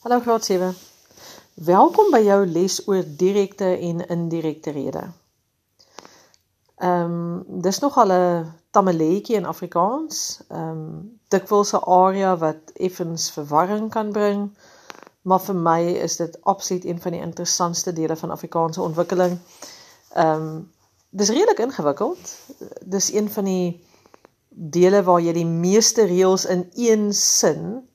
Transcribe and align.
Hallo 0.00 0.20
graad 0.20 0.44
7. 0.44 0.74
Welkom 1.54 2.06
by 2.08 2.22
jou 2.24 2.38
les 2.48 2.78
oor 2.88 3.02
direkte 3.20 3.66
en 3.68 3.98
indirekte 4.08 4.72
rede. 4.72 5.02
Ehm 6.80 7.10
um, 7.16 7.60
dis 7.60 7.78
nog 7.84 7.98
al 8.00 8.12
'n 8.12 8.52
tamaletjie 8.70 9.36
in 9.36 9.44
Afrikaans. 9.44 10.40
Ehm 10.48 10.70
um, 10.70 11.18
dikwels 11.28 11.72
'n 11.72 11.84
area 11.84 12.36
wat 12.36 12.72
effens 12.74 13.30
verwarring 13.30 13.90
kan 13.90 14.12
bring, 14.12 14.56
maar 15.22 15.40
vir 15.40 15.56
my 15.56 15.82
is 16.06 16.16
dit 16.16 16.38
absoluut 16.42 16.84
een 16.84 17.00
van 17.00 17.12
die 17.12 17.20
interessantste 17.20 17.92
dele 17.92 18.16
van 18.16 18.30
Afrikaanse 18.30 18.80
ontwikkeling. 18.80 19.38
Ehm 20.14 20.40
um, 20.40 20.70
dis 21.10 21.28
redelik 21.28 21.58
ingewikkeld. 21.58 22.38
Dis 22.84 23.12
een 23.12 23.30
van 23.30 23.44
die 23.44 23.84
dele 24.48 25.02
waar 25.02 25.20
jy 25.20 25.32
die 25.32 25.46
meeste 25.46 26.04
reëls 26.04 26.44
in 26.46 26.70
een 26.74 27.14
sin 27.14 27.88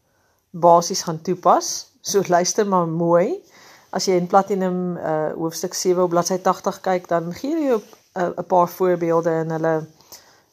basies 0.49 1.01
gaan 1.01 1.21
toepas. 1.21 1.93
So 2.05 2.21
luister 2.27 2.67
maar 2.67 2.87
mooi. 2.87 3.41
As 3.89 4.05
jy 4.05 4.19
in 4.19 4.27
Platinum 4.29 4.97
uh 4.97 5.31
hoofstuk 5.33 5.73
7 5.73 6.03
op 6.03 6.11
bladsy 6.13 6.37
80 6.37 6.75
kyk, 6.85 7.07
dan 7.09 7.31
gee 7.33 7.55
jy 7.63 7.71
op 7.73 7.85
'n 8.13 8.33
uh, 8.37 8.43
paar 8.47 8.69
voorbeelde 8.69 9.29
en 9.29 9.53
hulle 9.55 9.73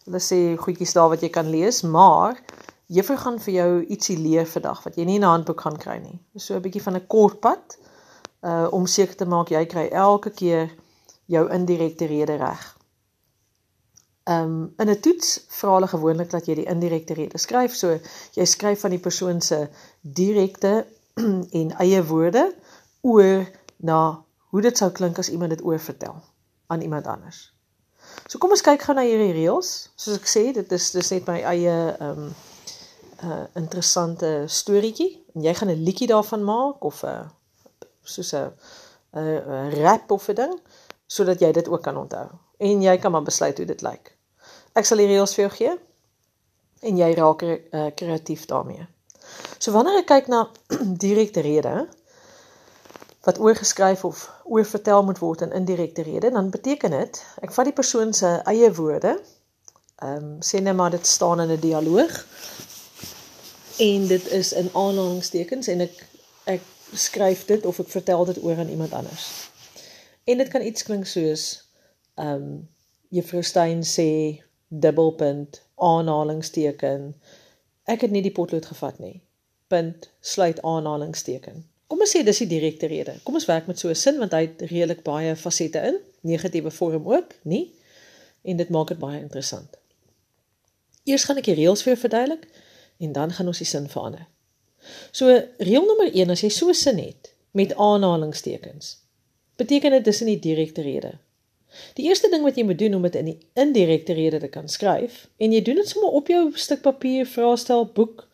hulle 0.05 0.20
sê 0.29 0.38
goedjies 0.57 0.95
daar 0.96 1.10
wat 1.12 1.20
jy 1.20 1.29
kan 1.29 1.51
lees, 1.51 1.83
maar 1.83 2.41
juffrou 2.87 3.19
gaan 3.19 3.37
vir 3.38 3.55
jou 3.55 3.84
ietsie 3.84 4.16
leer 4.19 4.48
vandag 4.48 4.80
wat 4.84 4.96
jy 4.96 5.05
nie 5.05 5.19
in 5.20 5.27
'n 5.27 5.34
handboek 5.34 5.60
gaan 5.60 5.77
kry 5.77 5.98
nie. 5.98 6.19
So 6.37 6.55
'n 6.55 6.65
bietjie 6.65 6.83
van 6.83 6.96
'n 6.96 7.07
kort 7.07 7.41
pad 7.41 7.77
uh 8.41 8.69
om 8.73 8.87
seker 8.87 9.16
te 9.16 9.29
maak 9.29 9.48
jy 9.48 9.66
kry 9.66 9.87
elke 9.93 10.30
keer 10.30 10.73
jou 11.27 11.45
indirekte 11.52 12.07
rede 12.07 12.37
reg. 12.37 12.77
Um, 14.24 14.73
in 14.79 14.88
'n 14.88 15.01
toets 15.01 15.45
vra 15.48 15.74
hulle 15.74 15.88
gewoonlik 15.88 16.30
dat 16.30 16.46
jy 16.46 16.55
die 16.55 16.71
indirekte 16.74 17.15
rede 17.15 17.38
skryf. 17.38 17.74
So 17.74 17.98
jy 18.32 18.45
skryf 18.45 18.80
van 18.80 18.91
die 18.91 19.05
persoon 19.10 19.41
se 19.41 19.69
direkte 20.01 20.87
en 21.61 21.73
eie 21.79 22.05
woorde 22.05 22.55
oor 23.01 23.49
na 23.77 24.24
hoe 24.52 24.60
dit 24.60 24.77
sou 24.79 24.91
klink 24.93 25.19
as 25.19 25.30
iemand 25.32 25.51
dit 25.51 25.65
oorvertel 25.65 26.23
aan 26.66 26.80
iemand 26.80 27.07
anders. 27.07 27.52
So 28.27 28.38
kom 28.38 28.52
ons 28.54 28.65
kyk 28.65 28.82
gou 28.85 28.95
na 28.96 29.04
hierdie 29.07 29.35
reëls. 29.37 29.71
Soos 29.96 30.19
ek 30.19 30.29
sê, 30.30 30.43
dit 30.57 30.74
is 30.77 30.88
dis 30.95 31.13
net 31.15 31.29
my 31.29 31.38
eie 31.54 31.77
ehm 31.99 32.27
um, 32.27 32.32
'n 33.23 33.30
uh, 33.30 33.45
interessante 33.54 34.29
storieetjie 34.51 35.13
en 35.35 35.45
jy 35.46 35.52
gaan 35.54 35.71
'n 35.71 35.85
liedjie 35.87 36.09
daarvan 36.10 36.43
maak 36.45 36.85
of 36.85 37.04
'n 37.07 37.09
uh, 37.09 37.29
soos 38.02 38.32
'n 38.35 38.51
'n 39.15 39.71
rap 39.85 40.10
of 40.10 40.26
'n 40.29 40.35
ding 40.35 40.54
sodat 41.07 41.41
jy 41.41 41.52
dit 41.52 41.69
ook 41.69 41.82
kan 41.82 41.97
onthou. 41.97 42.29
En 42.59 42.82
jy 42.82 42.97
kan 42.99 43.13
maar 43.13 43.23
besluit 43.23 43.57
hoe 43.57 43.66
dit 43.66 43.82
lyk. 43.82 44.16
Ek 44.74 44.85
sal 44.85 44.99
die 44.99 45.07
reëls 45.07 45.35
vir 45.35 45.45
jou 45.45 45.54
gee 45.57 45.74
en 46.80 46.97
jy 46.97 47.15
raak 47.15 47.45
kreatief 47.95 48.47
daarmee. 48.47 48.87
So 49.59 49.73
wanneer 49.73 50.01
ek 50.02 50.09
kyk 50.11 50.30
na 50.33 50.49
direkte 51.07 51.41
rede 51.41 51.88
wat 53.23 53.38
oorgeskryf 53.38 54.05
of 54.05 54.25
oorvertel 54.45 55.05
moet 55.07 55.19
word 55.23 55.41
in 55.41 55.52
indirekte 55.52 56.02
rede, 56.02 56.30
dan 56.30 56.51
beteken 56.51 56.91
dit 56.91 57.21
ek 57.47 57.53
vat 57.55 57.69
die 57.69 57.77
persoon 57.77 58.10
se 58.13 58.41
eie 58.51 58.73
woorde. 58.75 59.16
Ehm 60.03 60.25
um, 60.25 60.33
sê 60.43 60.59
net 60.59 60.77
maar 60.77 60.91
dit 60.91 61.07
staan 61.07 61.41
in 61.41 61.53
'n 61.55 61.60
dialoog 61.60 62.27
en 63.79 64.06
dit 64.06 64.27
is 64.31 64.53
in 64.53 64.71
aanhalingstekens 64.72 65.66
en 65.66 65.81
ek 65.81 65.94
ek 66.44 66.62
skryf 66.93 67.44
dit 67.47 67.66
of 67.66 67.78
ek 67.78 67.88
vertel 67.88 68.25
dit 68.25 68.43
oor 68.43 68.59
aan 68.59 68.69
iemand 68.69 68.93
anders. 68.93 69.31
En 70.25 70.38
dit 70.38 70.49
kan 70.49 70.62
iets 70.62 70.83
klink 70.83 71.06
soos 71.06 71.69
ehm 72.15 72.43
um, 72.43 72.69
Juffrou 73.12 73.43
Steyn 73.43 73.83
sê 73.84 74.43
dubbelpunt 74.69 75.62
aanhalingsteken 75.77 77.15
ek 77.84 78.00
het 78.00 78.11
nie 78.11 78.22
die 78.22 78.33
potlood 78.33 78.66
gevat 78.66 78.99
nie 78.99 79.21
punt 79.72 80.11
sluit 80.21 80.62
aanhalingsteken. 80.62 81.62
Kom 81.88 82.03
ons 82.05 82.12
sê 82.15 82.22
dis 82.25 82.43
die 82.44 82.50
direkte 82.50 82.88
rede. 82.93 83.15
Kom 83.25 83.38
ons 83.38 83.49
werk 83.49 83.69
met 83.71 83.78
so 83.81 83.88
'n 83.88 84.00
sin 84.05 84.19
want 84.21 84.33
hy 84.37 84.43
het 84.47 84.65
redelik 84.72 85.03
baie 85.05 85.37
fasette 85.37 85.81
in, 85.91 85.97
negatiewe 86.21 86.71
vorm 86.71 87.09
ook, 87.15 87.31
nie? 87.42 87.65
En 88.42 88.56
dit 88.56 88.69
maak 88.69 88.88
dit 88.88 88.98
baie 88.98 89.21
interessant. 89.21 89.78
Eers 91.04 91.25
gaan 91.25 91.41
ek 91.41 91.48
die 91.50 91.59
reëls 91.60 91.82
vir 91.82 91.92
jou 91.92 92.00
verduidelik 92.00 92.44
en 92.98 93.12
dan 93.12 93.32
gaan 93.32 93.47
ons 93.47 93.59
die 93.59 93.66
sin 93.66 93.88
verander. 93.88 94.26
So 95.10 95.26
reël 95.59 95.87
nommer 95.87 96.10
1 96.15 96.31
as 96.31 96.42
jy 96.42 96.48
so 96.48 96.69
'n 96.69 96.75
sin 96.75 96.98
het 96.98 97.34
met 97.50 97.75
aanhalingstekens, 97.75 98.97
beteken 99.56 99.91
dit 99.91 100.04
dis 100.04 100.21
in 100.21 100.26
die 100.26 100.38
direkte 100.38 100.82
rede. 100.82 101.19
Die 101.94 102.09
eerste 102.09 102.28
ding 102.33 102.43
wat 102.43 102.56
jy 102.56 102.65
moet 102.65 102.78
doen 102.78 102.94
om 102.94 103.03
dit 103.03 103.15
in 103.21 103.31
die 103.33 103.38
indirekte 103.55 104.12
rede 104.12 104.41
te 104.43 104.50
kan 104.53 104.69
skryf 104.69 105.27
en 105.38 105.53
jy 105.53 105.62
doen 105.62 105.81
dit 105.81 105.88
sommer 105.88 106.10
op 106.10 106.28
jou 106.28 106.44
stuk 106.55 106.83
papier, 106.84 107.27
vraestel, 107.27 107.87
boek, 107.94 108.27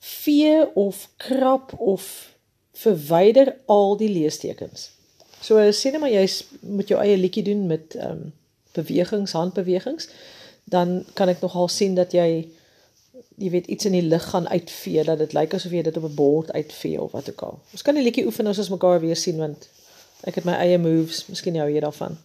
vee 0.00 0.64
of 0.74 1.08
krap 1.16 1.74
of 1.78 2.36
verwyder 2.72 3.56
al 3.66 3.96
die 4.00 4.08
leestekens. 4.08 4.90
So 5.40 5.60
sê 5.72 5.92
net 5.92 6.00
maar 6.00 6.12
jy 6.12 6.24
moet 6.60 6.88
jou 6.92 7.00
eie 7.00 7.18
liedjie 7.20 7.44
doen 7.46 7.66
met 7.70 7.96
ehm 7.98 8.10
um, 8.10 8.28
bewegings, 8.70 9.32
handbewegings, 9.34 10.06
dan 10.70 11.00
kan 11.18 11.28
ek 11.28 11.40
nogal 11.42 11.66
sien 11.68 11.96
dat 11.98 12.12
jy 12.14 12.46
jy 13.40 13.48
weet 13.50 13.66
iets 13.72 13.88
in 13.88 13.96
die 13.96 14.04
lug 14.04 14.22
gaan 14.30 14.46
uitvee 14.48 15.02
dat 15.04 15.18
dit 15.18 15.32
lyk 15.34 15.54
asof 15.56 15.72
jy 15.72 15.82
dit 15.82 15.96
op 15.96 16.04
'n 16.06 16.14
bord 16.14 16.52
uitvee 16.52 17.00
of 17.00 17.12
wat 17.12 17.30
ook 17.30 17.42
al. 17.42 17.58
Ons 17.72 17.82
kan 17.82 17.94
die 17.94 18.04
liedjie 18.04 18.26
oefen 18.26 18.46
as 18.46 18.58
ons 18.58 18.70
mekaar 18.70 19.00
weer 19.00 19.16
sien 19.16 19.38
want 19.38 19.68
ek 20.24 20.34
het 20.34 20.44
my 20.44 20.52
eie 20.52 20.78
moves, 20.78 21.26
miskien 21.26 21.56
hou 21.56 21.68
jy 21.70 21.80
daarvan. 21.80 22.18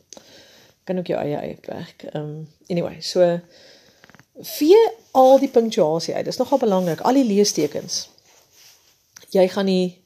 Kan 0.83 0.97
ook 0.97 1.07
jou 1.07 1.19
eie 1.19 1.38
uitwerk. 1.38 2.03
Ehm 2.11 2.23
um, 2.23 2.47
anyway, 2.67 3.01
so 3.01 3.39
vee 4.41 4.81
al 5.11 5.39
die 5.39 5.50
punctuasie 5.50 6.16
uit. 6.16 6.25
Dis 6.25 6.38
nogal 6.38 6.57
belangrik. 6.57 7.01
Al 7.01 7.13
die 7.13 7.25
leestekens. 7.25 8.09
Jy 9.29 9.47
gaan 9.47 9.66
nie 9.66 10.03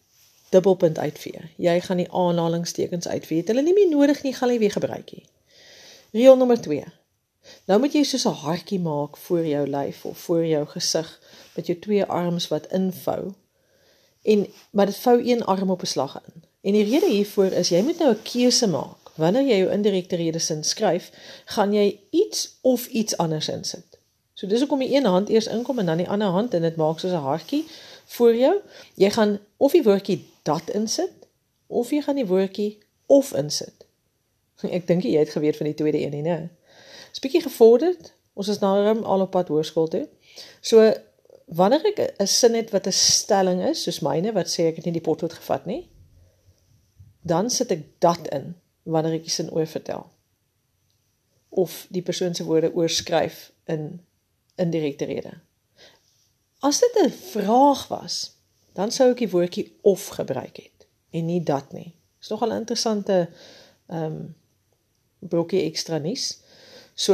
dubbelpunt 0.49 0.99
uitvee. 0.99 1.49
Jy 1.57 1.79
gaan 1.81 1.97
nie 1.97 2.11
aanhalingstekens 2.11 3.07
uitvee. 3.07 3.43
Hulle 3.45 3.61
nie 3.65 3.73
meer 3.73 3.89
nodig 3.89 4.23
nie, 4.23 4.33
gaan 4.33 4.53
jy 4.53 4.59
weer 4.59 4.73
gebruik 4.77 5.11
nie. 5.13 5.25
Reël 6.11 6.37
nommer 6.37 6.61
2. 6.61 6.85
Nou 7.69 7.79
moet 7.81 7.93
jy 7.93 8.03
soos 8.03 8.25
'n 8.25 8.41
hartjie 8.45 8.79
maak 8.79 9.17
voor 9.17 9.45
jou 9.45 9.67
lyf 9.67 10.05
of 10.05 10.17
voor 10.17 10.45
jou 10.45 10.65
gesig 10.67 11.19
met 11.55 11.67
jou 11.67 11.79
twee 11.79 12.03
arms 12.03 12.47
wat 12.47 12.71
invou. 12.71 13.33
En 14.21 14.47
maar 14.71 14.85
dit 14.85 14.97
vou 14.97 15.29
een 15.29 15.43
arm 15.45 15.69
op 15.69 15.81
'n 15.81 15.85
slag 15.85 16.21
in. 16.25 16.43
En 16.61 16.75
die 16.75 16.83
rede 16.83 17.09
hiervoor 17.09 17.51
is 17.51 17.69
jy 17.69 17.81
moet 17.81 17.99
nou 17.99 18.11
'n 18.11 18.21
keuse 18.23 18.67
maak. 18.67 19.11
Wanneer 19.15 19.43
jy 19.43 19.57
jou 19.57 19.71
indirekte 19.71 20.15
redesin 20.15 20.63
skryf, 20.63 21.11
gaan 21.45 21.73
jy 21.73 21.99
iets 22.09 22.57
of 22.61 22.87
iets 22.87 23.17
anders 23.17 23.49
insit. 23.49 23.97
So 24.33 24.47
dis 24.47 24.59
hoekom 24.59 24.79
die 24.79 24.95
een 24.95 25.05
hand 25.05 25.29
eers 25.29 25.47
inkom 25.47 25.79
en 25.79 25.85
dan 25.85 25.97
die 25.97 26.09
ander 26.09 26.27
hand 26.27 26.53
en 26.53 26.61
dit 26.61 26.75
maak 26.75 26.99
soos 26.99 27.11
'n 27.11 27.25
hartjie 27.27 27.65
voor 28.05 28.35
jou. 28.35 28.55
Jy 28.95 29.09
gaan 29.09 29.39
of 29.57 29.71
die 29.71 29.83
woordjie 29.83 30.25
dat 30.43 30.69
insit 30.69 31.11
of 31.67 31.91
jy 31.91 32.01
gaan 32.01 32.15
die 32.15 32.25
woordjie 32.25 32.77
of 33.05 33.33
insit. 33.33 33.85
Ek 34.77 34.87
dink 34.87 35.03
jy 35.03 35.17
het 35.17 35.29
geweet 35.29 35.57
van 35.57 35.65
die 35.65 35.75
tweede 35.75 35.99
een 35.99 36.11
nie, 36.11 36.21
né? 36.21 36.49
Dis 37.09 37.19
bietjie 37.19 37.41
gevorderd. 37.41 38.13
Ons 38.33 38.47
is 38.47 38.59
nou 38.59 39.03
al 39.03 39.21
op 39.21 39.31
pad 39.31 39.47
hoërskool 39.47 39.87
toe. 39.87 40.07
So 40.61 40.93
wanneer 41.45 41.85
ek 41.85 42.15
'n 42.19 42.27
sin 42.27 42.53
het 42.53 42.69
wat 42.71 42.87
'n 42.87 42.91
stelling 42.91 43.63
is, 43.69 43.83
soos 43.83 43.99
myne 43.99 44.31
wat 44.31 44.47
sê 44.47 44.67
ek 44.67 44.75
het 44.75 44.85
nie 44.85 44.93
die 44.93 45.07
potlood 45.07 45.33
gevat 45.33 45.65
nie, 45.65 45.89
dan 47.21 47.49
sit 47.49 47.71
ek 47.71 47.85
dat 47.99 48.27
in 48.27 48.55
wanneer 48.83 49.19
ek 49.19 49.27
die 49.27 49.33
sin 49.33 49.51
oorvertel 49.51 50.07
of 51.49 51.85
die 51.89 52.01
persoon 52.01 52.35
se 52.35 52.45
woorde 52.45 52.73
oorskryf 52.73 53.51
in 53.65 54.01
indirekte 54.55 55.05
rede. 55.05 55.33
As 56.59 56.79
dit 56.79 56.99
'n 57.03 57.09
vraag 57.09 57.87
was, 57.87 58.35
dan 58.73 58.91
sou 58.91 59.11
ek 59.11 59.17
die 59.17 59.29
woordjie 59.29 59.77
of 59.81 60.07
gebruik 60.07 60.57
het 60.57 60.87
en 61.09 61.25
nie 61.25 61.43
dat 61.43 61.71
nie. 61.73 61.95
Dis 62.19 62.27
nogal 62.27 62.51
'n 62.51 62.61
interessante 62.61 63.29
ehm 63.87 64.03
um, 64.03 64.35
broekie 65.19 65.63
ekstra 65.63 65.97
nuus. 65.97 66.39
So 66.93 67.13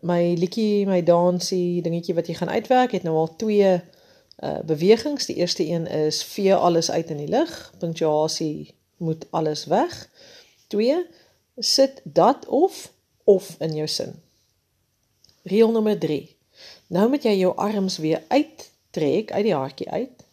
my 0.00 0.34
liedjie, 0.34 0.86
my 0.86 1.02
dansie, 1.02 1.82
dingetjie 1.82 2.14
wat 2.14 2.26
jy 2.26 2.34
gaan 2.34 2.50
uitwerk 2.50 2.92
het 2.92 3.02
nou 3.02 3.16
al 3.16 3.36
twee 3.36 3.80
uh 4.42 4.60
bewegings. 4.66 5.26
Die 5.26 5.36
eerste 5.36 5.66
een 5.66 5.86
is 5.86 6.24
vee 6.24 6.54
alles 6.54 6.90
uit 6.90 7.10
in 7.10 7.16
die 7.16 7.28
lug. 7.28 7.72
Punctuasie 7.78 8.74
moet 9.04 9.26
alles 9.30 9.64
weg. 9.70 9.94
2 10.72 11.06
sit 11.60 12.00
dat 12.04 12.46
of 12.46 12.90
of 13.24 13.54
in 13.58 13.74
jou 13.74 13.88
sin. 13.88 14.14
Reël 15.42 15.70
nommer 15.70 15.98
3 15.98 16.34
Nou 16.86 17.08
moet 17.08 17.24
jy 17.26 17.32
jou 17.38 17.54
arms 17.56 17.96
weer 17.98 18.22
uittrek 18.28 19.32
uit 19.32 19.44
die 19.44 19.54
hartjie 19.54 19.90
uit. 19.90 20.24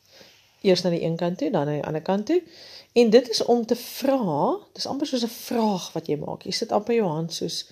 Eers 0.62 0.84
na 0.86 0.92
die 0.94 1.02
een 1.04 1.16
kant 1.18 1.38
toe, 1.38 1.50
dan 1.50 1.66
na 1.66 1.80
die 1.80 1.86
ander 1.86 2.04
kant 2.06 2.26
toe. 2.30 2.42
En 2.94 3.10
dit 3.10 3.30
is 3.30 3.44
om 3.44 3.66
te 3.66 3.76
vra, 3.76 4.58
dis 4.76 4.86
amper 4.86 5.08
soos 5.08 5.24
'n 5.24 5.38
vraag 5.38 5.92
wat 5.94 6.08
jy 6.08 6.18
maak. 6.22 6.44
Jy 6.44 6.52
sit 6.52 6.72
amper 6.72 6.96
jou 6.96 7.08
hand 7.08 7.34
soos 7.34 7.66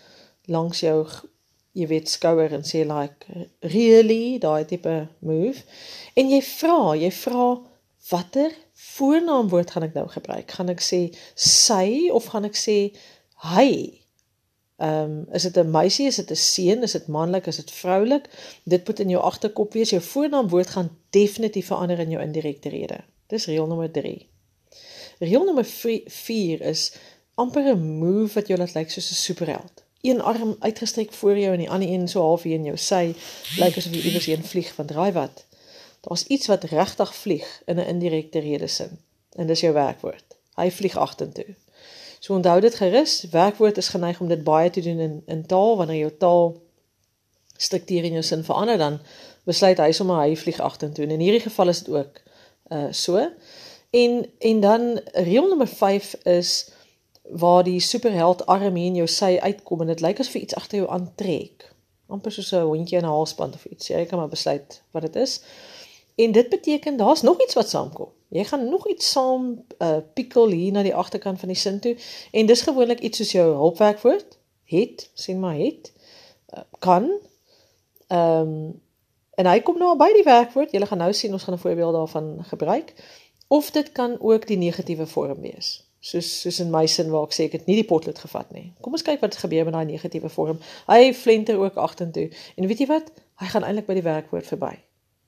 langs 0.46 0.80
jou 0.80 1.06
jy 1.72 1.88
weet 1.88 2.10
skouer 2.10 2.54
en 2.54 2.64
sê 2.64 2.86
like 2.88 3.48
really 3.60 4.40
daai 4.40 4.66
tipe 4.66 5.08
move. 5.20 5.64
En 6.14 6.30
jy 6.30 6.42
vra, 6.42 6.96
jy 6.96 7.12
vra 7.12 7.46
watter 8.10 8.56
voornaamwoord 8.80 9.72
gaan 9.72 9.84
ek 9.84 9.94
nou 9.94 10.08
gebruik? 10.08 10.52
Gaan 10.52 10.72
ek 10.72 10.84
sê 10.84 11.00
sy 11.36 12.10
of 12.16 12.32
gaan 12.32 12.48
ek 12.48 12.56
sê 12.56 12.78
hy? 13.44 13.72
Ehm 14.80 15.12
um, 15.12 15.34
is 15.36 15.44
dit 15.44 15.58
'n 15.60 15.72
meisie, 15.72 16.08
is 16.08 16.16
dit 16.16 16.32
'n 16.32 16.36
seun, 16.36 16.84
is 16.84 16.96
dit 16.96 17.08
manlik, 17.08 17.48
is 17.48 17.60
dit 17.60 17.72
vroulik? 17.72 18.30
Dit 18.64 18.88
moet 18.88 19.00
in 19.00 19.10
jou 19.10 19.22
agterkop 19.22 19.74
wees. 19.74 19.90
Jou 19.90 20.02
voornaamwoord 20.02 20.70
gaan 20.70 20.98
definitief 21.10 21.66
verander 21.68 22.00
in 22.00 22.10
jou 22.10 22.24
indirekte 22.24 22.70
rede. 22.70 23.04
Dis 23.28 23.46
reël 23.46 23.68
nommer 23.68 23.92
3. 23.92 24.28
Reël 25.20 25.44
nommer 25.44 25.66
4 25.66 26.62
is 26.62 26.94
amper 27.36 27.76
'n 27.76 27.98
move 28.00 28.34
wat 28.34 28.48
jou 28.48 28.60
laat 28.60 28.74
lyk 28.74 28.92
soos 28.92 29.12
'n 29.12 29.14
superheld. 29.14 29.84
Een 30.02 30.22
arm 30.22 30.56
uitgestrek 30.60 31.12
voor 31.14 31.38
jou 31.38 31.54
en 31.54 31.60
die 31.60 31.70
ander 31.70 31.90
een 31.90 32.08
so 32.08 32.22
half 32.22 32.44
hier 32.44 32.56
in 32.56 32.64
jou 32.64 32.78
sy, 32.78 33.16
lyk 33.58 33.78
asof 33.78 33.94
jy 33.94 34.02
iewers 34.02 34.26
heen 34.26 34.44
vlieg 34.44 34.74
van 34.74 34.86
draai 34.86 35.12
wat. 35.12 35.46
Daar's 36.02 36.24
iets 36.24 36.48
wat 36.48 36.64
regtig 36.64 37.16
vlieg 37.16 37.62
in 37.66 37.76
'n 37.76 37.88
indirekte 37.88 38.40
rede 38.40 38.68
sin. 38.68 39.00
En 39.36 39.48
dis 39.48 39.60
jou 39.60 39.74
werkwoord. 39.74 40.38
Hy 40.56 40.72
vlieg 40.72 40.98
agtertoe. 40.98 41.56
So 42.20 42.34
onthou 42.34 42.60
dit 42.60 42.76
gerus, 42.76 43.26
werkwoord 43.32 43.78
is 43.78 43.88
geneig 43.88 44.20
om 44.20 44.28
dit 44.28 44.44
baie 44.44 44.70
te 44.70 44.82
doen 44.82 45.00
in 45.00 45.24
in 45.26 45.46
taal 45.46 45.78
wanneer 45.78 45.98
jou 45.98 46.18
taal 46.18 46.62
struktuur 47.58 48.04
in 48.04 48.12
jou 48.12 48.24
sin 48.24 48.44
verander 48.44 48.78
dan 48.78 49.00
besluit 49.44 49.78
hy 49.78 49.92
sommer 49.92 50.20
hy 50.22 50.36
vlieg 50.36 50.60
agtertoe. 50.60 51.04
En 51.04 51.12
in 51.12 51.20
hierdie 51.20 51.44
geval 51.48 51.68
is 51.68 51.84
dit 51.84 51.96
ook 51.96 52.22
uh 52.72 52.88
so. 52.92 53.30
En 53.90 54.26
en 54.40 54.60
dan 54.60 55.02
reël 55.14 55.48
nommer 55.48 55.68
5 55.68 56.14
is 56.24 56.72
waar 57.30 57.64
die 57.64 57.80
superheld 57.80 58.46
arm 58.46 58.78
in 58.78 58.96
jou 58.96 59.08
sy 59.08 59.38
uitkom 59.42 59.82
en 59.82 59.88
dit 59.88 60.02
lyk 60.02 60.20
asof 60.20 60.36
iets 60.36 60.56
agter 60.56 60.78
jou 60.78 60.90
aantrek. 60.90 61.68
amper 62.10 62.32
soos 62.32 62.52
'n 62.52 62.66
hondjie 62.66 62.98
in 62.98 63.06
'n 63.06 63.16
halsband 63.16 63.56
of 63.56 63.66
iets. 63.66 63.88
Jy 63.88 64.06
kan 64.06 64.20
maar 64.20 64.30
besluit 64.30 64.82
wat 64.92 65.02
dit 65.02 65.16
is. 65.16 65.42
En 66.20 66.32
dit 66.32 66.50
beteken 66.50 66.98
daar's 66.98 67.22
nog 67.22 67.42
iets 67.42 67.54
wat 67.54 67.70
saamkom. 67.70 68.10
Jy 68.28 68.44
gaan 68.44 68.70
nog 68.70 68.88
iets 68.88 69.12
saam 69.12 69.64
uh 69.78 69.98
pikkel 70.14 70.48
hier 70.48 70.72
na 70.72 70.84
die 70.84 70.96
agterkant 70.96 71.40
van 71.40 71.48
die 71.48 71.58
sin 71.58 71.80
toe 71.80 71.96
en 72.32 72.46
dis 72.46 72.62
gewoonlik 72.62 73.00
iets 73.00 73.18
soos 73.18 73.32
jou 73.32 73.46
hulpwerkwoord 73.56 74.38
het, 74.70 75.10
sien 75.14 75.40
maar 75.40 75.56
het 75.56 75.94
uh, 76.54 76.60
kan 76.80 77.10
ehm 78.08 78.52
um, 78.52 78.82
en 79.40 79.48
hy 79.48 79.60
kom 79.64 79.78
nou 79.80 79.94
by 79.96 80.10
die 80.12 80.26
werkwoord. 80.28 80.74
Jy 80.76 80.84
gaan 80.86 81.00
nou 81.00 81.14
sien 81.16 81.32
ons 81.32 81.44
gaan 81.44 81.56
'n 81.56 81.64
voorbeeld 81.64 81.94
daarvan 81.94 82.44
gebruik. 82.50 82.94
Of 83.48 83.72
dit 83.72 83.92
kan 83.92 84.18
ook 84.20 84.48
die 84.48 84.58
negatiewe 84.58 85.08
vorm 85.08 85.42
wees. 85.42 85.88
Soos 86.00 86.42
soos 86.42 86.60
in 86.60 86.70
my 86.70 86.86
sin 86.88 87.10
waar 87.10 87.24
ek 87.24 87.34
sê 87.34 87.44
ek 87.48 87.52
het 87.52 87.66
nie 87.66 87.76
die 87.76 87.88
potlood 87.88 88.20
gevat 88.20 88.52
nie. 88.52 88.74
Kom 88.82 88.94
ons 88.94 89.02
kyk 89.02 89.22
wat 89.22 89.38
gebeur 89.38 89.64
met 89.64 89.74
daai 89.74 89.86
negatiewe 89.86 90.30
vorm. 90.30 90.60
Hy 90.88 91.14
flenter 91.14 91.58
ook 91.58 91.76
agtertoe. 91.76 92.30
En 92.56 92.68
weet 92.68 92.80
jy 92.80 92.86
wat? 92.86 93.12
Hy 93.36 93.46
gaan 93.46 93.64
eintlik 93.64 93.86
by 93.86 93.94
die 93.94 94.08
werkwoord 94.12 94.48
verby. 94.48 94.76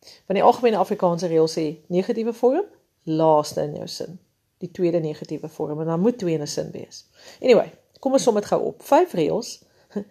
Want 0.02 0.40
die 0.40 0.44
algemene 0.44 0.78
Afrikaanse 0.82 1.28
reël 1.28 1.50
sê 1.52 1.66
negatiewe 1.94 2.34
vorm 2.34 2.66
laaste 3.04 3.62
in 3.62 3.76
jou 3.76 3.88
sin. 3.88 4.20
Die 4.62 4.72
tweede 4.72 5.00
negatiewe 5.00 5.50
vorm 5.50 5.82
en 5.82 5.90
dan 5.90 6.00
moet 6.00 6.18
twee 6.18 6.34
in 6.34 6.42
'n 6.42 6.48
sin 6.48 6.72
wees. 6.72 7.06
Anyway, 7.42 7.72
kom 8.00 8.14
ons 8.14 8.24
som 8.24 8.36
dit 8.36 8.46
gou 8.46 8.62
op. 8.62 8.84
Vyf 8.84 9.14
reëls. 9.14 9.64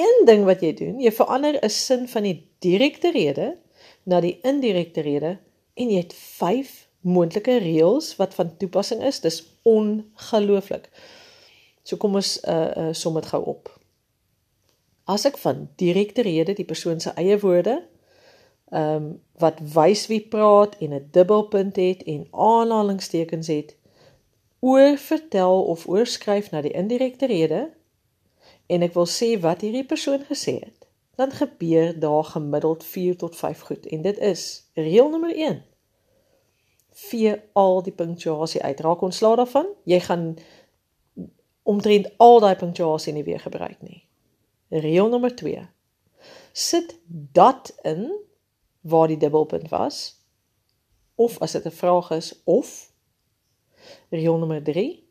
Een 0.00 0.22
ding 0.24 0.44
wat 0.44 0.60
jy 0.60 0.74
doen, 0.74 1.00
jy 1.00 1.12
verander 1.12 1.58
'n 1.64 1.70
sin 1.70 2.08
van 2.08 2.22
die 2.22 2.48
direkte 2.58 3.10
rede 3.10 3.56
na 4.02 4.20
die 4.20 4.38
indirekte 4.42 5.00
rede 5.00 5.38
en 5.74 5.90
jy 5.90 5.98
het 5.98 6.14
vyf 6.14 6.88
moontlike 7.00 7.58
reëls 7.58 8.16
wat 8.16 8.34
van 8.34 8.56
toepassing 8.56 9.02
is. 9.02 9.20
Dis 9.20 9.42
ongelooflik. 9.62 10.88
So 11.82 11.96
kom 11.96 12.14
ons 12.14 12.40
uh 12.48 12.70
uh 12.76 12.92
som 12.92 13.14
dit 13.14 13.26
gou 13.26 13.42
op. 13.44 13.80
As 15.04 15.24
ek 15.24 15.36
van 15.38 15.68
direkte 15.76 16.22
rede 16.22 16.54
die 16.56 16.64
persoon 16.64 17.00
se 17.00 17.10
eie 17.10 17.38
woorde 17.38 17.82
ehm 18.70 18.94
um, 18.94 19.22
wat 19.38 19.58
wys 19.74 20.06
wie 20.06 20.20
praat 20.20 20.76
en 20.78 20.92
'n 20.94 21.08
dubbelpunt 21.10 21.76
het 21.76 22.02
en 22.02 22.26
aanhalingstekens 22.30 23.46
het 23.46 23.76
oor 24.60 24.96
vertel 24.96 25.64
of 25.64 25.86
oorskryf 25.86 26.50
na 26.50 26.60
die 26.60 26.72
indirekte 26.72 27.26
rede 27.26 27.70
en 28.66 28.82
ek 28.82 28.94
wil 28.94 29.06
sê 29.06 29.40
wat 29.40 29.60
hierdie 29.60 29.86
persoon 29.86 30.24
gesê 30.30 30.54
het 30.60 30.88
dan 31.14 31.30
gebeur 31.30 31.98
daar 31.98 32.24
gemiddeld 32.24 32.84
4 32.84 33.16
tot 33.16 33.36
5 33.36 33.60
goed 33.60 33.86
en 33.86 34.02
dit 34.02 34.18
is 34.18 34.70
reël 34.74 35.10
nommer 35.10 35.36
1 35.36 35.62
vee 36.90 37.36
al 37.52 37.82
die 37.82 37.92
punctuasie 37.92 38.62
uit 38.62 38.80
raak 38.80 39.00
ontslae 39.00 39.36
daarvan 39.36 39.66
jy 39.84 40.00
gaan 40.00 40.36
omtrent 41.64 42.10
al 42.16 42.40
daai 42.40 42.56
punctuasie 42.60 43.12
nie 43.12 43.24
weer 43.24 43.40
gebruik 43.40 43.80
nie. 43.82 44.04
Reël 44.68 45.08
nommer 45.08 45.34
2 45.36 45.68
sit 46.52 46.94
dat 47.32 47.74
in 47.82 48.12
waar 48.84 49.08
die 49.08 49.16
dubbelpunt 49.16 49.68
was 49.68 50.20
of 51.14 51.38
as 51.38 51.52
dit 51.52 51.64
'n 51.64 51.70
vraag 51.70 52.10
is 52.10 52.42
of 52.44 52.92
reël 54.08 54.36
nommer 54.38 54.62
3 54.62 55.04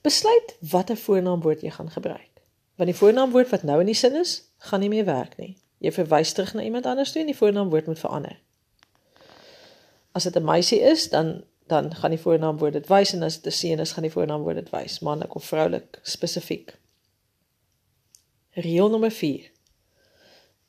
besluit 0.00 0.56
watter 0.60 0.96
voornaamwoord 0.96 1.60
jy 1.60 1.70
gaan 1.70 1.90
gebruik. 1.90 2.30
Want 2.74 2.90
die 2.90 2.98
voornaamwoord 2.98 3.48
wat 3.48 3.62
nou 3.62 3.80
in 3.80 3.86
die 3.86 3.94
sin 3.94 4.14
is 4.14 4.52
gaan 4.58 4.80
nie 4.80 4.88
meer 4.88 5.04
werk 5.04 5.36
nie. 5.36 5.56
Jy 5.78 5.92
verwys 5.92 6.32
terug 6.32 6.54
na 6.54 6.62
iemand 6.62 6.86
anders 6.86 7.12
toe 7.12 7.20
en 7.20 7.30
die 7.30 7.36
voornaamwoord 7.36 7.86
moet 7.86 7.98
verander. 7.98 8.38
As 10.12 10.22
dit 10.22 10.36
'n 10.36 10.44
meisie 10.44 10.80
is 10.80 11.08
dan 11.08 11.44
dan 11.66 11.94
gaan 11.94 12.10
die 12.10 12.20
voornaamwoord 12.20 12.72
dit 12.72 12.86
wys 12.86 13.12
en 13.12 13.22
as 13.22 13.40
dit 13.40 13.52
'n 13.52 13.56
seun 13.56 13.78
is 13.78 13.92
gaan 13.92 14.02
die 14.02 14.12
voornaamwoord 14.12 14.56
dit 14.56 14.70
wys 14.70 14.98
manlik 14.98 15.34
of 15.34 15.44
vroulik 15.44 16.00
spesifiek. 16.02 16.78
Reël 18.50 18.90
nommer 18.90 19.10
4 19.10 19.50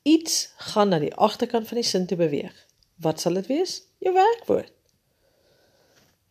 iets 0.03 0.53
gaan 0.57 0.89
na 0.89 0.99
die 0.99 1.15
agterkant 1.15 1.67
van 1.67 1.79
die 1.79 1.87
sin 1.87 2.05
toe 2.05 2.17
beweeg. 2.17 2.55
Wat 2.95 3.19
sal 3.19 3.33
dit 3.39 3.47
wees? 3.47 3.81
Jou 4.03 4.13
werkwoord. 4.13 4.71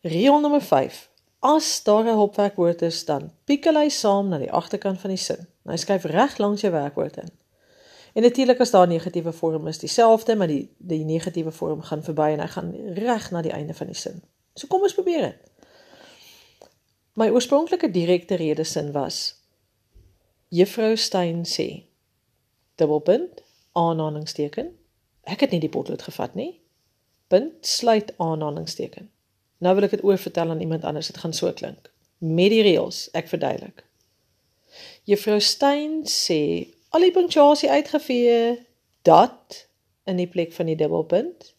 Reël 0.01 0.39
nommer 0.39 0.61
5. 0.61 1.09
As 1.39 1.83
daar 1.83 2.03
'n 2.03 2.17
hulpwerkwoord 2.17 2.81
is, 2.81 3.05
dan 3.05 3.31
pikkel 3.43 3.75
hy 3.75 3.89
saam 3.89 4.27
na 4.29 4.37
die 4.37 4.51
agterkant 4.51 4.99
van 4.99 5.09
die 5.09 5.19
sin. 5.19 5.47
Hy 5.65 5.77
skryf 5.77 6.03
reg 6.03 6.37
langs 6.37 6.61
jou 6.61 6.71
werkwoord 6.71 7.17
in. 7.17 7.29
En 8.13 8.21
natuurlik 8.21 8.59
as 8.59 8.71
daar 8.71 8.85
'n 8.87 8.89
negatiewe 8.89 9.33
vorm 9.33 9.67
is, 9.67 9.77
dieselfde, 9.77 10.35
maar 10.35 10.47
die 10.47 10.69
die 10.77 11.03
negatiewe 11.05 11.51
vorm 11.51 11.81
gaan 11.81 12.03
verby 12.03 12.29
en 12.31 12.39
hy 12.39 12.47
gaan 12.47 12.93
reg 12.93 13.31
na 13.31 13.41
die 13.41 13.51
einde 13.51 13.73
van 13.73 13.87
die 13.87 13.95
sin. 13.95 14.23
So 14.55 14.67
kom 14.67 14.81
ons 14.81 14.93
probeer 14.93 15.21
dit. 15.21 15.51
My 17.13 17.29
oorspronklike 17.29 17.91
direkte 17.91 18.35
redesin 18.35 18.91
was 18.91 19.41
Juffrou 20.47 20.95
Steyn 20.95 21.45
sê 21.45 21.85
dubbelpunt 22.75 23.43
aanhalingsteken. 23.73 24.71
Ek 25.23 25.45
het 25.45 25.51
nie 25.51 25.61
die 25.63 25.71
potlood 25.71 26.01
gevat 26.01 26.35
nie. 26.35 26.61
Punt 27.27 27.65
sluit 27.67 28.13
aanhalingsteken. 28.17 29.09
Nou 29.63 29.75
wil 29.75 29.87
ek 29.87 29.95
dit 29.97 30.03
oorvertel 30.03 30.49
aan 30.49 30.61
iemand 30.61 30.83
anders. 30.83 31.07
Dit 31.07 31.21
gaan 31.23 31.33
so 31.33 31.51
klink. 31.53 31.91
Met 32.17 32.51
die 32.53 32.61
reëls, 32.65 33.07
ek 33.17 33.27
verduidelik. 33.31 33.83
Juffrou 35.07 35.39
Steyn 35.43 36.03
sê 36.09 36.69
al 36.95 37.07
die 37.07 37.13
punctuasie 37.15 37.69
uitgevee 37.71 38.65
dat 39.07 39.65
in 40.03 40.19
die 40.19 40.27
plek 40.27 40.53
van 40.53 40.69
die 40.71 40.77
dubbelpunt. 40.79 41.53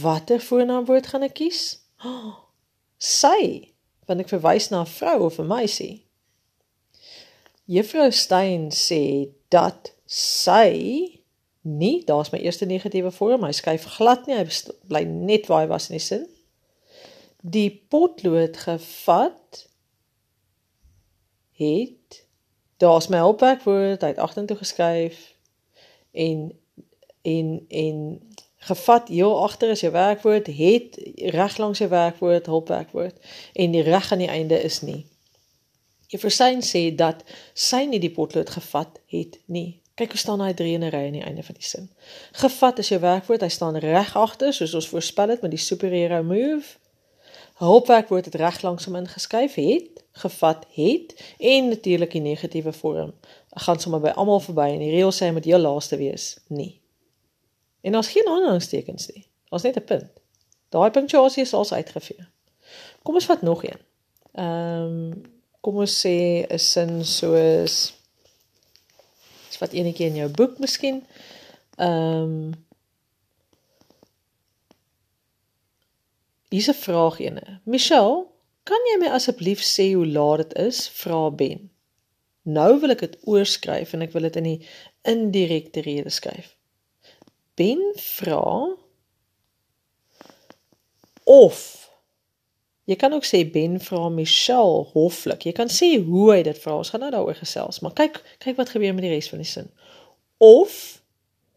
Watter 0.00 0.40
voornaamwoord 0.40 1.06
gaan 1.10 1.26
ek 1.26 1.38
kies? 1.40 1.62
Oh, 2.04 2.34
sy, 3.18 3.74
want 4.06 4.22
ek 4.24 4.30
verwys 4.30 4.70
na 4.70 4.84
'n 4.84 4.90
vrou 4.90 5.26
of 5.26 5.38
'n 5.38 5.50
meisie. 5.50 6.04
Juffrou 7.64 8.10
Steyn 8.12 8.70
sê 8.70 9.32
dat 9.48 9.93
sy 10.04 11.20
nie, 11.64 12.04
daar's 12.04 12.30
my 12.30 12.38
eerste 12.44 12.66
negatiewe 12.68 13.10
vorm, 13.14 13.46
hy 13.46 13.52
skuif 13.56 13.86
glad 13.96 14.26
nie, 14.28 14.36
hy 14.36 14.44
bly 14.90 15.04
net 15.08 15.48
waar 15.48 15.64
hy 15.64 15.70
was 15.70 15.88
in 15.88 15.96
die 15.96 16.04
sin. 16.04 16.26
Die 17.40 17.70
potlood 17.88 18.58
gevat 18.60 19.64
het 21.56 22.24
daar's 22.82 23.08
my 23.08 23.22
hulpwerkwoord, 23.22 24.02
hy 24.04 24.12
het 24.12 24.20
agtertoe 24.20 24.58
geskuif 24.60 25.22
en 26.12 26.50
en 27.24 27.48
en 27.68 28.00
gevat 28.64 29.08
heel 29.08 29.42
agter 29.42 29.70
is 29.72 29.80
jou 29.80 29.92
werkwoord, 29.92 30.46
het 30.46 30.98
reg 31.32 31.56
langs 31.56 31.80
jou 31.80 31.88
werkwoord, 31.88 32.46
hulpwerkwoord 32.46 33.16
en 33.52 33.72
die 33.72 33.82
reg 33.82 34.12
aan 34.12 34.24
die 34.24 34.28
einde 34.28 34.60
is 34.60 34.80
nie. 34.80 35.06
Juffrou 36.12 36.32
Sein 36.32 36.60
sê 36.62 36.90
dat 36.94 37.24
sy 37.54 37.84
nie 37.88 38.00
die 38.00 38.12
potlood 38.12 38.52
gevat 38.52 39.00
het 39.12 39.40
nie. 39.46 39.83
Kyk 39.94 40.10
hoe 40.10 40.18
staan 40.18 40.38
daai 40.38 40.54
drie 40.54 40.74
in 40.74 40.82
'n 40.82 40.90
ry 40.90 41.06
aan 41.06 41.18
die 41.18 41.22
einde 41.22 41.42
van 41.42 41.54
die 41.54 41.64
sin. 41.64 41.90
Gevat 42.32 42.78
is 42.78 42.88
jou 42.88 43.00
werkwoord, 43.00 43.40
hy 43.40 43.48
staan 43.48 43.76
reg 43.76 44.16
agter 44.16 44.52
soos 44.52 44.74
ons 44.74 44.88
voorspel 44.88 45.28
het 45.28 45.42
met 45.42 45.50
die 45.50 45.60
superhero 45.60 46.22
move. 46.22 46.76
Hulpwerkwoord 47.54 48.24
het 48.24 48.34
reg 48.34 48.62
langs 48.62 48.84
hom 48.84 48.96
ingeskuif 48.96 49.54
het, 49.54 50.02
gevat 50.12 50.66
het 50.74 51.34
en 51.38 51.68
natuurlik 51.68 52.10
die 52.10 52.20
negatiewe 52.20 52.72
vorm. 52.72 53.14
Gaan 53.50 53.80
sommer 53.80 54.00
by 54.00 54.08
almal 54.08 54.40
verby 54.40 54.68
en 54.72 54.78
die 54.78 54.90
reël 54.90 55.12
sê 55.12 55.26
hy 55.26 55.32
moet 55.32 55.44
heel 55.44 55.58
laaste 55.58 55.96
wees, 55.96 56.38
nie. 56.48 56.80
En 57.80 57.92
daar's 57.92 58.08
geen 58.08 58.26
aanhalingstekens 58.26 59.06
nie. 59.14 59.26
Daar's 59.48 59.62
net 59.62 59.76
'n 59.76 59.84
punt. 59.84 60.10
Daai 60.68 60.90
punctuasie 60.90 61.42
is 61.42 61.54
als 61.54 61.72
uitgevee. 61.72 62.26
Kom 63.02 63.14
ons 63.14 63.26
vat 63.26 63.42
nog 63.42 63.64
een. 63.64 63.80
Ehm 64.32 64.82
um, 64.82 65.22
kom 65.60 65.76
ons 65.76 66.06
sê 66.06 66.46
'n 66.48 66.58
sin 66.58 67.04
soos 67.04 67.94
wat 69.58 69.72
enetjie 69.72 70.06
in 70.06 70.20
jou 70.22 70.28
boek 70.28 70.58
miskien. 70.58 71.02
Ehm 71.76 72.22
um, 72.22 72.52
Hier's 76.54 76.68
'n 76.70 76.74
vraag 76.86 77.18
ene. 77.18 77.60
Michelle, 77.64 78.26
kan 78.62 78.78
jy 78.90 78.98
my 79.00 79.08
asseblief 79.10 79.62
sê 79.62 79.92
hoe 79.92 80.06
laat 80.06 80.36
dit 80.36 80.52
is? 80.66 80.88
Vra 80.88 81.30
Ben. 81.30 81.70
Nou 82.42 82.80
wil 82.80 82.90
ek 82.90 83.00
dit 83.00 83.16
oorskryf 83.26 83.92
en 83.92 84.02
ek 84.02 84.12
wil 84.12 84.22
dit 84.28 84.36
in 84.36 84.42
die 84.42 84.66
indirekte 85.02 85.80
rede 85.80 86.10
skryf. 86.10 86.54
Ben 87.54 87.80
vra 87.96 88.76
of 91.24 91.83
Jy 92.84 92.96
kan 93.00 93.12
ook 93.16 93.24
sê 93.24 93.50
Ben 93.50 93.78
vra 93.80 94.08
Michelle 94.12 94.84
hoflik. 94.92 95.46
Jy 95.48 95.52
kan 95.56 95.70
sê 95.72 95.94
hoe 96.04 96.26
hy 96.34 96.42
dit 96.44 96.58
vra. 96.58 96.76
Ons 96.76 96.92
gaan 96.92 97.00
nou 97.00 97.10
daaroor 97.14 97.38
gesels, 97.38 97.80
maar 97.80 97.94
kyk 97.96 98.20
kyk 98.44 98.58
wat 98.60 98.74
gebeur 98.74 98.92
met 98.94 99.06
die 99.06 99.14
res 99.14 99.30
van 99.32 99.40
die 99.40 99.48
sin. 99.48 99.70
Of 100.36 101.00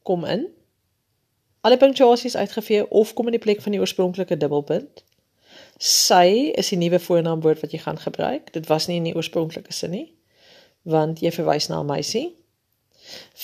kom 0.07 0.23
in. 0.25 0.47
Alle 1.67 1.77
punksies 1.77 2.35
uitgevee 2.35 2.87
of 2.89 3.13
kom 3.13 3.27
in 3.27 3.35
die 3.35 3.43
plek 3.43 3.61
van 3.61 3.75
die 3.75 3.81
oorspronklike 3.83 4.37
dubbelpunt. 4.39 5.03
Sy 5.77 6.53
is 6.55 6.71
die 6.71 6.79
nuwe 6.79 6.99
voornaamwoord 6.99 7.59
wat 7.61 7.75
jy 7.75 7.81
gaan 7.83 7.99
gebruik. 7.99 8.53
Dit 8.53 8.69
was 8.71 8.87
nie 8.87 9.01
in 9.01 9.09
die 9.09 9.15
oorspronklike 9.15 9.73
sin 9.75 9.91
nie, 9.91 10.07
want 10.87 11.19
jy 11.21 11.31
verwys 11.35 11.67
na 11.67 11.81
'n 11.81 11.91
meisie. 11.91 12.35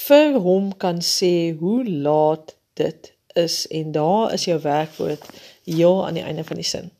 Vir 0.08 0.40
hom 0.40 0.72
kan 0.78 1.02
sê 1.02 1.58
hoe 1.60 1.84
laat 1.84 2.56
dit 2.74 3.14
is 3.36 3.68
en 3.68 3.92
daar 3.92 4.34
is 4.34 4.46
jou 4.46 4.60
werkwoord 4.60 5.24
heel 5.66 6.06
aan 6.08 6.14
die 6.14 6.24
einde 6.24 6.44
van 6.44 6.56
die 6.56 6.66
sin. 6.66 6.92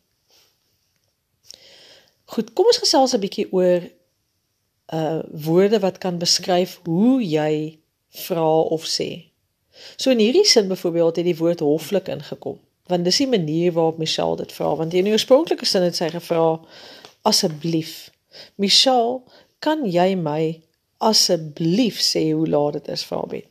Goed, 2.26 2.54
kom 2.54 2.66
ons 2.66 2.80
gesels 2.82 3.14
'n 3.14 3.20
bietjie 3.20 3.48
oor 3.52 3.82
uh 4.94 5.22
woorde 5.32 5.80
wat 5.80 5.98
kan 5.98 6.18
beskryf 6.18 6.80
hoe 6.84 7.24
jy 7.24 7.80
vra 8.10 8.62
of 8.62 8.86
sê. 8.86 9.32
So 9.98 10.12
in 10.12 10.20
hierdie 10.20 10.46
sin 10.46 10.68
byvoorbeeld 10.68 11.16
het 11.16 11.26
die 11.26 11.38
woord 11.38 11.60
hoflik 11.60 12.08
ingekom, 12.08 12.60
want 12.88 13.04
dis 13.04 13.18
die 13.18 13.28
manier 13.28 13.72
waarop 13.72 13.98
Michelle 13.98 14.38
dit 14.38 14.52
vra, 14.52 14.76
want 14.76 14.94
in 14.94 15.04
die 15.04 15.12
oorspronklike 15.12 15.66
sin 15.66 15.82
het 15.82 15.96
sy 15.96 16.10
gevra 16.14 16.60
asseblief. 17.22 18.12
Michelle, 18.56 19.22
kan 19.60 19.86
jy 19.86 20.16
my 20.16 20.62
asseblief 20.98 22.02
sê 22.02 22.32
hoe 22.32 22.48
laat 22.48 22.74
dit 22.74 22.88
is 22.88 23.04
vir 23.04 23.28
Ben? 23.28 23.48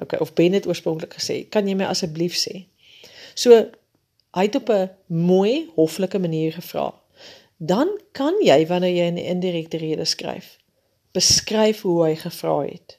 OK, 0.00 0.20
of 0.20 0.32
Ben 0.32 0.52
het 0.52 0.66
oorspronklik 0.66 1.14
gesê, 1.14 1.48
kan 1.48 1.68
jy 1.68 1.74
my 1.76 1.84
asseblief 1.84 2.34
sê? 2.34 2.64
So 3.34 3.54
hy 4.34 4.42
het 4.42 4.56
op 4.56 4.70
'n 4.70 4.90
mooi 5.06 5.70
hoflike 5.76 6.18
manier 6.18 6.52
gevra 6.52 6.99
dan 7.62 7.92
kan 8.16 8.38
jy 8.40 8.64
wanneer 8.66 8.94
jy 8.96 9.08
'n 9.10 9.18
in 9.20 9.24
indirekte 9.36 9.76
rede 9.76 10.04
skryf, 10.04 10.56
beskryf 11.12 11.82
hoe 11.82 12.04
hy 12.04 12.14
gevra 12.16 12.60
het. 12.64 12.98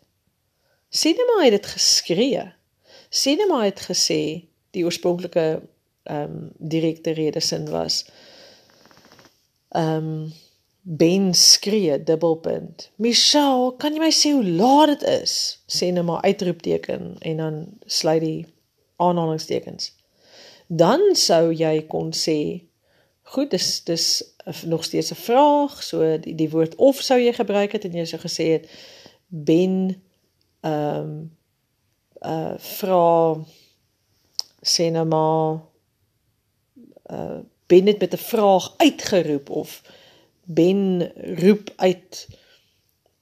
Sien 0.89 1.15
net 1.17 1.27
maar 1.27 1.43
hy 1.43 1.49
het 1.51 1.61
dit 1.61 1.71
geskree. 1.71 2.43
Sien 3.09 3.37
net 3.37 3.47
maar 3.47 3.63
hy 3.65 3.71
het 3.73 3.81
gesê 3.89 4.45
die 4.71 4.85
oorspronklike 4.85 5.61
ehm 6.03 6.31
um, 6.31 6.51
direkte 6.57 7.11
rede 7.11 7.39
sin 7.39 7.69
was 7.69 8.05
ehm 9.69 9.97
um, 9.97 10.33
Ben 10.83 11.33
skree 11.33 12.03
dubbelpunt. 12.03 12.89
Michelle, 12.95 13.75
kan 13.77 13.93
jy 13.93 13.99
my 14.01 14.09
sê 14.09 14.31
hoe 14.33 14.45
laat 14.45 14.89
dit 14.89 15.03
is? 15.21 15.33
Sê 15.69 15.91
net 15.93 16.05
maar 16.05 16.23
uitroepteken 16.25 17.15
en 17.19 17.37
dan 17.37 17.59
sluit 17.85 18.21
die 18.21 18.47
aanhalingstekens. 18.97 19.91
Dan 20.67 21.13
sou 21.13 21.51
jy 21.53 21.85
kon 21.85 22.09
sê 22.17 22.65
Goed, 23.31 23.51
dis 23.51 23.83
dis 23.87 24.05
nog 24.65 24.83
steeds 24.83 25.11
'n 25.11 25.15
vraag. 25.15 25.83
So 25.83 26.19
die 26.19 26.35
die 26.35 26.49
woord 26.49 26.75
of 26.75 27.01
sou 27.01 27.19
jy 27.19 27.33
gebruik 27.33 27.71
het 27.71 27.83
en 27.85 27.93
jy 27.93 28.05
sou 28.05 28.21
gesê 28.21 28.43
het 28.43 28.69
ben 29.27 30.03
ehm 30.61 30.99
um, 30.99 31.37
uh 32.21 32.53
vra 32.57 33.37
sê 34.61 34.91
nou 34.91 35.05
maar 35.05 35.61
uh 37.09 37.39
ben 37.67 37.85
dit 37.85 37.99
met 37.99 38.13
'n 38.13 38.17
vraag 38.17 38.73
uitgeroep 38.77 39.49
of 39.49 39.81
ben 40.43 41.11
roep 41.15 41.73
uit 41.75 42.27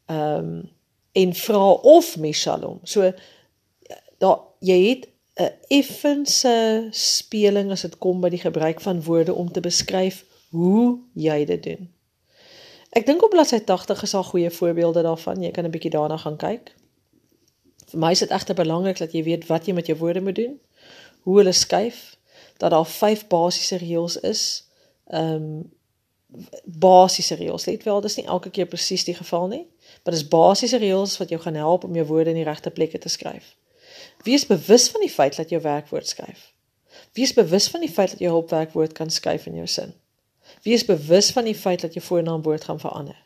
ehm 0.05 0.35
um, 0.35 0.69
en 1.11 1.33
vra 1.33 1.71
of 1.71 2.17
Mishalom. 2.17 2.79
So 2.83 3.11
daar 4.17 4.39
jy 4.59 4.89
het 4.89 5.07
'n 5.35 5.51
effense 5.67 6.87
speling 6.91 7.71
as 7.71 7.81
dit 7.81 7.97
kom 7.97 8.21
by 8.21 8.29
die 8.29 8.39
gebruik 8.43 8.81
van 8.81 9.03
woorde 9.03 9.33
om 9.33 9.51
te 9.51 9.59
beskryf 9.59 10.25
hoe 10.49 10.99
jy 11.13 11.45
dit 11.45 11.63
doen. 11.63 11.89
Ek 12.89 13.05
dink 13.05 13.23
op 13.23 13.29
bladsy 13.29 13.59
80 13.65 14.03
is 14.03 14.13
al 14.13 14.23
goeie 14.23 14.49
voorbeelde 14.49 15.01
daarvan. 15.05 15.41
Jy 15.41 15.51
kan 15.51 15.65
'n 15.65 15.71
bietjie 15.71 15.91
daarna 15.93 16.17
gaan 16.17 16.37
kyk. 16.37 16.73
Vir 17.89 17.99
my 17.99 18.11
is 18.11 18.19
dit 18.19 18.29
egter 18.29 18.55
belangrik 18.55 18.97
dat 18.97 19.11
jy 19.11 19.23
weet 19.23 19.45
wat 19.45 19.65
jy 19.65 19.73
met 19.73 19.85
jou 19.85 19.97
woorde 19.97 20.21
moet 20.21 20.35
doen, 20.35 20.59
hoe 21.21 21.37
hulle 21.37 21.51
skuif, 21.51 22.17
dat 22.57 22.71
daar 22.71 22.85
vyf 22.85 23.27
basiese 23.27 23.77
reëls 23.77 24.19
is. 24.19 24.69
Ehm 25.07 25.35
um, 25.35 25.77
basiese 26.63 27.35
reëls. 27.35 27.65
Let 27.65 27.83
wel, 27.83 28.01
dis 28.01 28.15
nie 28.15 28.25
elke 28.25 28.49
keer 28.49 28.65
presies 28.65 29.03
die 29.03 29.15
geval 29.15 29.47
nie, 29.47 29.67
maar 30.03 30.13
dis 30.13 30.27
basiese 30.27 30.77
reëls 30.77 31.17
wat 31.17 31.29
jou 31.29 31.41
gaan 31.41 31.55
help 31.55 31.83
om 31.83 31.95
jou 31.95 32.05
woorde 32.05 32.29
in 32.29 32.35
die 32.35 32.45
regte 32.45 32.69
plekke 32.69 32.97
te 32.97 33.09
skryf. 33.09 33.55
Wees 34.23 34.45
bewus 34.45 34.89
van 34.89 35.01
die 35.01 35.09
feit 35.09 35.35
dat 35.35 35.49
jou 35.49 35.61
werkwoord 35.61 36.07
skryf. 36.07 36.53
Wees 37.13 37.33
bewus 37.33 37.67
van 37.67 37.79
die 37.79 37.89
feit 37.89 38.09
dat 38.09 38.19
jou 38.19 38.31
hulpwerkwoord 38.31 38.93
kan 38.93 39.09
skuif 39.09 39.45
in 39.45 39.55
jou 39.55 39.67
sin. 39.67 39.93
Wees 40.63 40.85
bewus 40.85 41.31
van 41.31 41.43
die 41.43 41.55
feit 41.55 41.81
dat 41.81 41.93
jou 41.93 42.05
voornaamwoord 42.05 42.63
gaan 42.63 42.79
verander. 42.79 43.25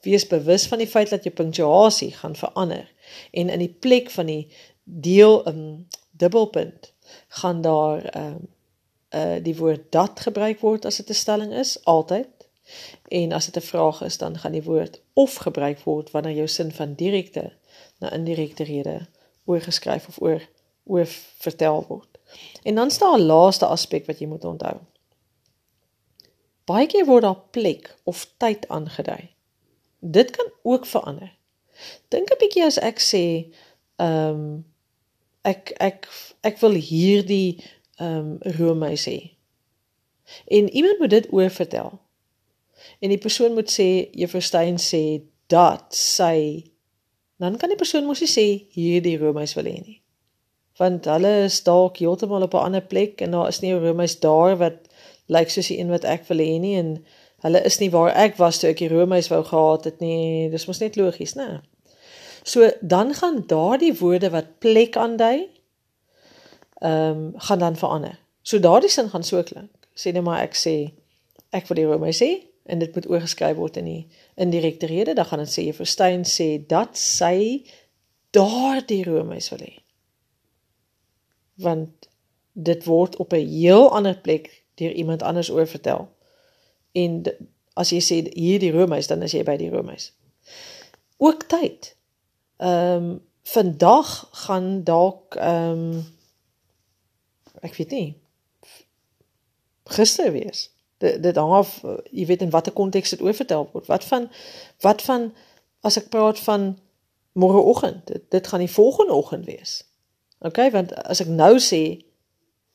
Wees 0.00 0.26
bewus 0.26 0.66
van 0.66 0.78
die 0.78 0.86
feit 0.86 1.10
dat 1.10 1.22
jou 1.22 1.34
punctuasie 1.34 2.12
gaan 2.12 2.36
verander 2.36 2.92
en 3.30 3.48
in 3.48 3.58
die 3.58 3.76
plek 3.80 4.10
van 4.10 4.26
die 4.26 4.52
deel 4.84 5.48
um, 5.48 5.86
dubbelpunt 6.10 6.92
gaan 7.28 7.60
daar 7.60 8.16
um, 8.16 8.48
uh 9.14 9.36
die 9.42 9.56
woord 9.56 9.92
dat 9.92 10.20
gebruik 10.20 10.60
word 10.60 10.84
as 10.84 10.96
dit 10.96 11.08
'n 11.08 11.14
stelling 11.14 11.52
is 11.52 11.84
altyd. 11.84 12.28
En 13.08 13.32
as 13.32 13.44
dit 13.44 13.56
'n 13.56 13.66
vraag 13.66 14.02
is, 14.02 14.18
dan 14.18 14.38
gaan 14.38 14.52
die 14.52 14.62
woord 14.62 15.00
of 15.12 15.34
gebruik 15.34 15.80
word 15.80 16.10
wanneer 16.10 16.34
jou 16.34 16.48
sin 16.48 16.72
van 16.72 16.94
direkte 16.94 17.52
na 17.98 18.12
indirekte 18.12 18.64
rede 18.64 19.06
oorgeskryf 19.44 20.08
of 20.08 20.20
oor 20.20 20.48
oor 20.84 21.06
vertel 21.38 21.84
word. 21.88 22.18
En 22.62 22.74
dan 22.74 22.90
staan 22.90 23.20
'n 23.20 23.26
laaste 23.26 23.66
aspek 23.66 24.06
wat 24.06 24.18
jy 24.18 24.26
moet 24.26 24.44
onthou. 24.44 24.76
Baie 26.68 26.86
keer 26.86 27.06
word 27.08 27.24
daar 27.24 27.40
plek 27.54 27.88
of 28.04 28.26
tyd 28.36 28.68
aangedui. 28.68 29.30
Dit 29.98 30.30
kan 30.36 30.50
ook 30.62 30.86
verander. 30.86 31.32
Dink 32.12 32.30
'n 32.30 32.40
bietjie 32.40 32.64
as 32.64 32.78
ek 32.78 33.00
sê, 33.00 33.24
ehm 33.96 34.34
um, 34.34 34.64
ek 35.42 35.72
ek 35.80 36.08
ek 36.42 36.60
wil 36.60 36.76
hierdie 36.76 37.64
ehm 37.96 38.18
um, 38.18 38.54
roomys 38.58 39.06
hê. 39.08 39.20
En 40.46 40.68
iemand 40.68 40.98
moet 40.98 41.10
dit 41.10 41.32
oorvertel. 41.32 41.98
En 43.00 43.08
die 43.08 43.18
persoon 43.18 43.54
moet 43.54 43.70
sê, 43.70 44.10
Juffrou 44.12 44.42
Steyn 44.42 44.78
sê 44.78 45.22
dat 45.46 45.94
sy 45.94 46.64
dan 47.38 47.56
kan 47.56 47.70
die 47.70 47.78
persoon 47.78 48.06
mos 48.06 48.20
nie 48.20 48.30
sê 48.30 48.46
hierdie 48.74 49.18
roomys 49.18 49.54
wil 49.54 49.68
hê 49.70 49.78
nie. 49.78 50.00
Want 50.78 51.06
hulle 51.10 51.30
is 51.46 51.60
dalk 51.66 52.00
heeltemal 52.02 52.42
op 52.46 52.54
'n 52.54 52.66
ander 52.70 52.82
plek 52.82 53.22
en 53.22 53.30
daar 53.30 53.48
is 53.48 53.60
nie 53.62 53.72
'n 53.72 53.82
roomys 53.82 54.18
daar 54.20 54.58
wat 54.58 54.87
lyk 55.28 55.50
soos 55.52 55.70
die 55.70 55.78
een 55.78 55.92
wat 55.92 56.06
ek 56.08 56.26
wil 56.28 56.40
hê 56.42 56.58
nie 56.60 56.76
en 56.80 56.94
hulle 57.44 57.62
is 57.68 57.78
nie 57.78 57.90
waar 57.94 58.10
ek 58.16 58.38
was 58.40 58.58
toe 58.58 58.70
ek 58.72 58.80
die 58.82 58.90
roomys 58.90 59.30
wou 59.30 59.42
gehad 59.46 59.84
het 59.86 60.00
nie. 60.02 60.48
Dis 60.50 60.66
mos 60.66 60.80
net 60.82 60.96
logies, 60.98 61.36
né? 61.38 61.60
So 62.48 62.70
dan 62.80 63.14
gaan 63.14 63.44
daardie 63.46 63.94
woorde 64.00 64.30
wat 64.34 64.58
plek 64.58 64.96
aandui 64.96 65.48
ehm 66.78 67.10
um, 67.10 67.32
gaan 67.36 67.58
dan 67.58 67.76
verander. 67.76 68.18
So 68.42 68.58
daardie 68.58 68.90
sin 68.90 69.10
gaan 69.10 69.24
so 69.24 69.42
klink. 69.42 69.70
Sê 69.94 70.12
net 70.12 70.24
maar 70.24 70.42
ek 70.42 70.54
sê 70.56 70.92
ek 71.50 71.68
wil 71.68 71.80
die 71.80 71.86
roomys 71.88 72.22
hê 72.22 72.32
en 72.68 72.78
dit 72.78 72.94
moet 72.94 73.08
oorgeskryf 73.08 73.56
word 73.56 73.76
in 73.80 73.86
die 73.88 74.06
indirekte 74.36 74.86
rede, 74.86 75.14
dan 75.14 75.24
gaan 75.24 75.40
dit 75.42 75.52
sê 75.52 75.64
Juffrou 75.64 75.88
Steyn 75.88 76.24
sê 76.28 76.48
dat 76.68 76.98
sy 77.00 77.64
daardie 78.36 79.02
roomys 79.06 79.48
wil 79.54 79.64
hê. 79.64 79.74
Want 81.64 82.08
dit 82.52 82.84
word 82.84 83.16
op 83.16 83.32
'n 83.32 83.46
heel 83.46 83.88
ander 83.90 84.18
plek 84.18 84.57
deur 84.78 84.92
iemand 84.92 85.22
anders 85.22 85.50
oorvertel. 85.50 86.08
En 86.92 87.22
as 87.78 87.92
jy 87.94 88.00
sê 88.02 88.20
hierdie 88.34 88.72
roomys, 88.74 89.06
dan 89.10 89.22
is 89.22 89.34
jy 89.36 89.44
by 89.46 89.56
die 89.60 89.70
roomys. 89.70 90.12
Ook 91.18 91.48
tyd. 91.50 91.94
Ehm 92.56 93.10
um, 93.10 93.16
vandag 93.48 94.28
gaan 94.44 94.84
dalk 94.84 95.34
ehm 95.40 95.84
um, 95.88 96.06
ek 97.64 97.78
weet 97.80 97.90
nie 97.90 98.08
gister 99.88 100.32
wees 100.32 100.66
dit 100.98 101.22
dit 101.22 101.36
hang 101.36 101.52
af 101.52 101.80
jy 102.10 102.26
weet 102.26 102.42
in 102.42 102.50
watter 102.50 102.72
konteks 102.72 103.14
dit 103.14 103.22
oorvertel 103.22 103.68
word. 103.72 103.86
Wat 103.86 104.04
van 104.04 104.30
wat 104.80 105.02
van 105.02 105.32
as 105.80 105.96
ek 105.96 106.10
praat 106.10 106.38
van 106.42 106.78
môreoggend, 107.38 108.06
dit, 108.06 108.22
dit 108.28 108.46
gaan 108.46 108.64
die 108.64 108.70
volgende 108.70 109.12
oggend 109.12 109.44
wees. 109.46 109.84
OK, 110.38 110.58
want 110.74 110.94
as 111.06 111.22
ek 111.22 111.30
nou 111.30 111.58
sê 111.62 111.82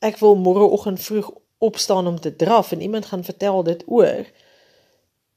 ek 0.04 0.18
wil 0.24 0.38
môreoggend 0.40 1.00
vroeg 1.04 1.28
opstaan 1.64 2.06
om 2.06 2.20
te 2.20 2.36
draf 2.36 2.72
en 2.72 2.80
iemand 2.80 3.06
gaan 3.06 3.24
vertel 3.24 3.62
dit 3.62 3.84
oor 3.86 4.24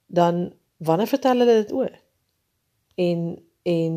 dan 0.07 0.53
wanneer 0.77 1.07
vertel 1.07 1.37
hulle 1.39 1.63
dit 1.63 1.71
oor? 1.71 1.91
En 2.95 3.39
en 3.63 3.93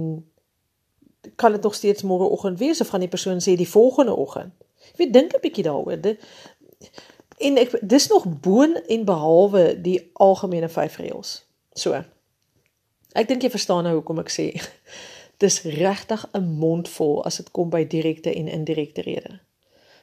kan 1.36 1.52
dit 1.52 1.62
nog 1.62 1.74
steeds 1.74 2.02
môreoggend 2.02 2.58
wees 2.58 2.80
of 2.80 2.88
gaan 2.88 3.04
die 3.04 3.08
persoon 3.08 3.40
sê 3.40 3.54
die 3.54 3.68
volgende 3.68 4.14
oggend? 4.14 4.52
Ek 4.92 4.96
weet 4.96 5.12
dink 5.12 5.34
'n 5.34 5.40
bietjie 5.40 5.64
daaroor. 5.64 6.00
Dit 6.00 6.18
En 7.40 7.56
ek 7.56 7.78
dis 7.80 8.06
nog 8.08 8.40
boon 8.40 8.74
en 8.86 9.04
behalwe 9.04 9.80
die 9.80 10.10
algemene 10.12 10.68
vyf 10.68 10.96
reëls. 11.00 11.30
So. 11.72 11.96
Ek 13.16 13.28
dink 13.28 13.42
jy 13.42 13.50
verstaan 13.50 13.86
nou 13.88 13.94
hoekom 13.96 14.20
ek 14.20 14.32
sê 14.34 14.46
dis 15.42 15.62
regtig 15.64 16.26
'n 16.36 16.44
mond 16.60 16.88
vol 16.88 17.24
as 17.24 17.40
dit 17.40 17.48
kom 17.56 17.70
by 17.72 17.86
direkte 17.88 18.34
en 18.34 18.48
indirekte 18.48 19.00
rede. 19.08 19.40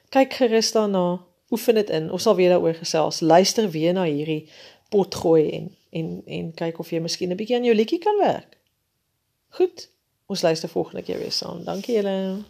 Kyk 0.09 0.33
gerus 0.33 0.71
daarna, 0.73 1.21
oefen 1.51 1.75
dit 1.75 1.89
in. 1.89 2.11
Ons 2.11 2.23
sal 2.23 2.35
weer 2.35 2.49
daaroor 2.49 2.73
gesels. 2.73 3.19
Luister 3.19 3.69
weer 3.69 3.93
na 3.93 4.03
hierdie 4.03 4.49
pot 4.89 5.15
gooi 5.15 5.49
en 5.51 5.75
en 5.89 6.21
en 6.25 6.53
kyk 6.53 6.79
of 6.79 6.89
jy 6.91 6.99
miskien 6.99 7.31
'n 7.31 7.39
bietjie 7.39 7.55
aan 7.55 7.63
jou 7.63 7.75
liedjie 7.75 7.99
kan 7.99 8.17
werk. 8.19 8.57
Goed. 9.49 9.89
Ons 10.25 10.41
luister 10.41 10.69
volgende 10.69 11.01
keer 11.01 11.17
weer 11.17 11.31
saam. 11.31 11.63
Dankie 11.63 11.95
julle. 11.95 12.43